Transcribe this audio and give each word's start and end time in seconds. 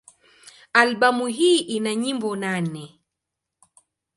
Albamu 0.73 1.27
hii 1.27 1.57
ina 1.59 1.95
nyimbo 1.95 2.35
nane. 2.35 2.99